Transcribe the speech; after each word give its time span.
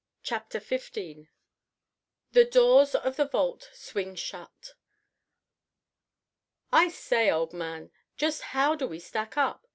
CHAPTER 0.23 0.59
XV 0.59 1.27
THE 2.31 2.45
DOORS 2.49 2.95
OF 2.95 3.17
THE 3.17 3.25
VAULT 3.27 3.69
SWING 3.75 4.15
SHUT 4.15 4.73
"I 6.71 6.89
say, 6.89 7.29
old 7.29 7.53
man, 7.53 7.91
just 8.17 8.41
how 8.57 8.73
do 8.73 8.87
we 8.87 8.97
stack 8.99 9.37
up?" 9.37 9.67